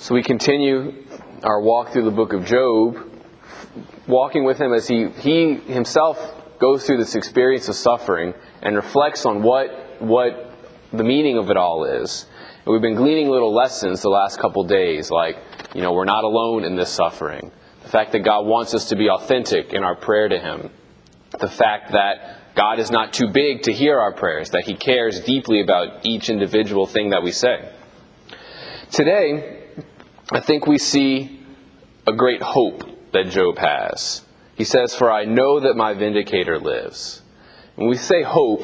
So 0.00 0.14
we 0.14 0.22
continue 0.22 1.04
our 1.42 1.60
walk 1.60 1.92
through 1.92 2.04
the 2.04 2.12
book 2.12 2.32
of 2.32 2.44
Job, 2.44 2.98
walking 4.06 4.44
with 4.44 4.56
him 4.56 4.72
as 4.72 4.86
he, 4.86 5.08
he 5.08 5.56
himself 5.56 6.34
goes 6.60 6.86
through 6.86 6.98
this 6.98 7.16
experience 7.16 7.68
of 7.68 7.74
suffering 7.74 8.32
and 8.62 8.76
reflects 8.76 9.26
on 9.26 9.42
what, 9.42 10.00
what 10.00 10.54
the 10.92 11.02
meaning 11.02 11.36
of 11.36 11.50
it 11.50 11.56
all 11.56 11.84
is. 11.84 12.26
And 12.64 12.72
we've 12.72 12.80
been 12.80 12.94
gleaning 12.94 13.28
little 13.28 13.52
lessons 13.52 14.00
the 14.00 14.08
last 14.08 14.38
couple 14.38 14.62
days, 14.62 15.10
like, 15.10 15.36
you 15.74 15.82
know, 15.82 15.92
we're 15.92 16.04
not 16.04 16.22
alone 16.22 16.62
in 16.62 16.76
this 16.76 16.90
suffering. 16.90 17.50
The 17.82 17.88
fact 17.88 18.12
that 18.12 18.20
God 18.20 18.46
wants 18.46 18.74
us 18.74 18.90
to 18.90 18.96
be 18.96 19.10
authentic 19.10 19.72
in 19.72 19.82
our 19.82 19.96
prayer 19.96 20.28
to 20.28 20.38
Him. 20.38 20.70
The 21.40 21.48
fact 21.48 21.90
that 21.90 22.54
God 22.54 22.78
is 22.78 22.92
not 22.92 23.12
too 23.12 23.28
big 23.32 23.62
to 23.62 23.72
hear 23.72 23.98
our 23.98 24.12
prayers, 24.12 24.50
that 24.50 24.62
He 24.64 24.74
cares 24.74 25.18
deeply 25.20 25.60
about 25.60 26.06
each 26.06 26.30
individual 26.30 26.86
thing 26.86 27.10
that 27.10 27.24
we 27.24 27.32
say. 27.32 27.72
Today, 28.90 29.64
I 30.32 30.40
think 30.40 30.66
we 30.66 30.78
see 30.78 31.40
a 32.06 32.12
great 32.12 32.42
hope 32.42 32.84
that 33.12 33.28
Job 33.28 33.58
has. 33.58 34.24
He 34.54 34.64
says, 34.64 34.94
For 34.94 35.12
I 35.12 35.26
know 35.26 35.60
that 35.60 35.74
my 35.74 35.92
vindicator 35.92 36.58
lives. 36.58 37.22
When 37.76 37.88
we 37.88 37.96
say 37.96 38.22
hope, 38.22 38.62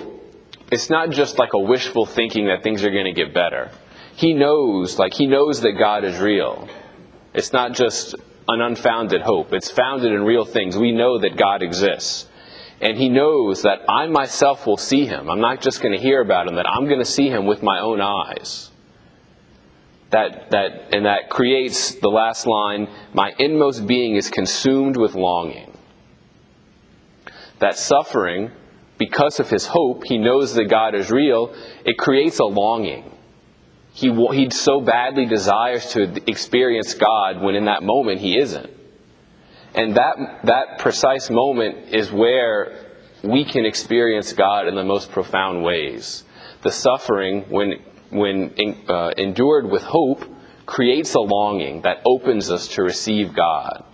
it's 0.72 0.88
not 0.88 1.10
just 1.10 1.38
like 1.38 1.52
a 1.52 1.58
wishful 1.58 2.06
thinking 2.06 2.46
that 2.46 2.62
things 2.62 2.82
are 2.84 2.90
going 2.90 3.04
to 3.04 3.12
get 3.12 3.34
better. 3.34 3.70
He 4.16 4.32
knows, 4.32 4.98
like, 4.98 5.12
he 5.12 5.26
knows 5.26 5.60
that 5.60 5.72
God 5.72 6.04
is 6.04 6.18
real. 6.18 6.68
It's 7.34 7.52
not 7.52 7.74
just 7.74 8.14
an 8.48 8.60
unfounded 8.62 9.20
hope, 9.20 9.52
it's 9.52 9.70
founded 9.70 10.12
in 10.12 10.22
real 10.22 10.46
things. 10.46 10.76
We 10.76 10.92
know 10.92 11.18
that 11.18 11.36
God 11.36 11.62
exists. 11.62 12.26
And 12.80 12.96
he 12.96 13.08
knows 13.10 13.62
that 13.62 13.80
I 13.88 14.06
myself 14.06 14.66
will 14.66 14.78
see 14.78 15.06
him. 15.06 15.30
I'm 15.30 15.40
not 15.40 15.60
just 15.60 15.82
going 15.82 15.92
to 15.92 16.00
hear 16.00 16.20
about 16.20 16.48
him, 16.48 16.56
that 16.56 16.68
I'm 16.68 16.86
going 16.86 16.98
to 16.98 17.04
see 17.04 17.28
him 17.28 17.46
with 17.46 17.62
my 17.62 17.80
own 17.80 18.00
eyes. 18.00 18.70
That, 20.10 20.50
that, 20.50 20.94
and 20.94 21.06
that 21.06 21.30
creates 21.30 21.94
the 21.96 22.08
last 22.08 22.46
line 22.46 22.88
My 23.12 23.32
inmost 23.38 23.86
being 23.86 24.16
is 24.16 24.30
consumed 24.30 24.96
with 24.96 25.14
longing. 25.14 25.76
That 27.58 27.76
suffering, 27.76 28.52
because 28.98 29.40
of 29.40 29.50
his 29.50 29.66
hope, 29.66 30.04
he 30.04 30.18
knows 30.18 30.54
that 30.54 30.66
God 30.66 30.94
is 30.94 31.10
real, 31.10 31.54
it 31.84 31.98
creates 31.98 32.38
a 32.38 32.44
longing. 32.44 33.10
He, 33.92 34.12
he 34.32 34.50
so 34.50 34.80
badly 34.80 35.26
desires 35.26 35.90
to 35.92 36.28
experience 36.28 36.94
God 36.94 37.40
when 37.40 37.54
in 37.54 37.66
that 37.66 37.82
moment 37.82 38.20
he 38.20 38.38
isn't. 38.38 38.70
And 39.74 39.96
that, 39.96 40.40
that 40.44 40.78
precise 40.78 41.30
moment 41.30 41.94
is 41.94 42.10
where 42.10 42.86
we 43.22 43.44
can 43.44 43.64
experience 43.64 44.32
God 44.32 44.68
in 44.68 44.74
the 44.74 44.84
most 44.84 45.10
profound 45.10 45.64
ways. 45.64 46.24
The 46.62 46.70
suffering, 46.70 47.42
when, 47.48 47.82
when 48.14 48.54
uh, 48.88 49.10
endured 49.16 49.68
with 49.68 49.82
hope, 49.82 50.24
creates 50.66 51.14
a 51.14 51.20
longing 51.20 51.82
that 51.82 51.98
opens 52.06 52.50
us 52.50 52.68
to 52.68 52.82
receive 52.82 53.34
God. 53.34 53.84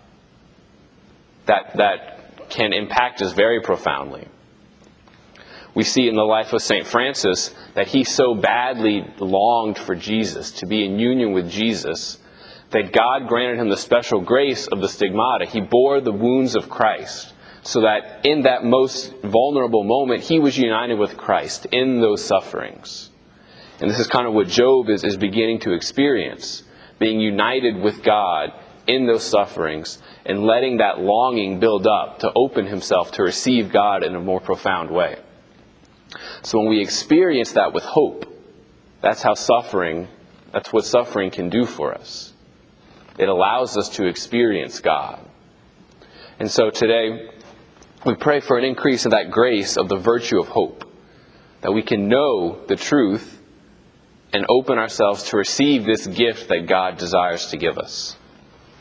That, 1.47 1.77
that 1.77 2.49
can 2.51 2.73
impact 2.73 3.23
us 3.23 3.33
very 3.33 3.61
profoundly. 3.61 4.29
We 5.75 5.85
see 5.85 6.09
in 6.09 6.17
the 6.17 6.23
life 6.23 6.53
of 6.53 6.62
St. 6.62 6.87
Francis 6.87 7.55
that 7.75 7.89
he 7.89 8.05
so 8.05 8.35
badly 8.35 9.05
longed 9.19 9.79
for 9.79 9.95
Jesus, 9.95 10.51
to 10.53 10.67
be 10.67 10.84
in 10.84 10.99
union 10.99 11.33
with 11.33 11.51
Jesus, 11.51 12.19
that 12.71 12.93
God 12.93 13.29
granted 13.29 13.59
him 13.59 13.69
the 13.69 13.77
special 13.77 14.21
grace 14.21 14.67
of 14.67 14.81
the 14.81 14.89
stigmata. 14.89 15.47
He 15.47 15.61
bore 15.61 16.01
the 16.01 16.12
wounds 16.12 16.57
of 16.57 16.69
Christ, 16.69 17.33
so 17.62 17.83
that 17.83 18.21
in 18.25 18.43
that 18.43 18.65
most 18.65 19.12
vulnerable 19.23 19.84
moment, 19.84 20.23
he 20.23 20.39
was 20.39 20.59
united 20.59 20.99
with 20.99 21.17
Christ 21.17 21.67
in 21.73 22.01
those 22.01 22.25
sufferings. 22.25 23.11
And 23.81 23.91
this 23.91 23.98
is 23.98 24.06
kind 24.06 24.27
of 24.27 24.34
what 24.34 24.48
Job 24.48 24.91
is, 24.91 25.05
is 25.05 25.17
beginning 25.17 25.61
to 25.61 25.73
experience 25.73 26.64
being 26.98 27.19
united 27.19 27.77
with 27.77 28.03
God 28.03 28.53
in 28.87 29.06
those 29.06 29.25
sufferings 29.25 29.98
and 30.27 30.45
letting 30.45 30.77
that 30.78 31.00
longing 31.00 31.59
build 31.59 31.87
up 31.87 32.20
to 32.20 32.31
open 32.37 32.67
himself 32.67 33.12
to 33.12 33.22
receive 33.22 33.72
God 33.72 34.05
in 34.05 34.14
a 34.14 34.20
more 34.20 34.41
profound 34.41 34.91
way. 34.91 35.19
So 36.43 36.59
when 36.59 36.69
we 36.69 36.81
experience 36.81 37.53
that 37.53 37.72
with 37.72 37.84
hope, 37.84 38.27
that's 39.00 39.22
how 39.22 39.34
suffering, 39.34 40.09
that's 40.53 40.72
what 40.72 40.84
suffering 40.84 41.31
can 41.31 41.49
do 41.49 41.65
for 41.65 41.94
us. 41.94 42.34
It 43.19 43.28
allows 43.28 43.76
us 43.76 43.88
to 43.91 44.06
experience 44.06 44.81
God. 44.81 45.21
And 46.38 46.50
so 46.50 46.71
today, 46.71 47.31
we 48.05 48.15
pray 48.15 48.41
for 48.41 48.59
an 48.59 48.65
increase 48.65 49.05
in 49.05 49.10
that 49.10 49.31
grace 49.31 49.76
of 49.76 49.88
the 49.88 49.97
virtue 49.97 50.38
of 50.38 50.49
hope, 50.49 50.84
that 51.60 51.72
we 51.72 51.82
can 51.82 52.09
know 52.09 52.65
the 52.66 52.76
truth 52.76 53.40
and 54.33 54.47
open 54.49 54.79
ourselves 54.79 55.25
to 55.25 55.37
receive 55.37 55.85
this 55.85 56.07
gift 56.07 56.49
that 56.49 56.67
God 56.67 56.99
desires 56.99 57.47
to 57.47 57.57
give 57.57 57.79
us. 57.79 58.17